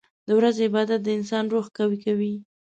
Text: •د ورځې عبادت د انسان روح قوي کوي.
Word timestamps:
•د 0.27 0.29
ورځې 0.37 0.61
عبادت 0.69 0.99
د 1.03 1.07
انسان 1.17 1.43
روح 1.53 1.65
قوي 1.77 1.97
کوي. 2.05 2.33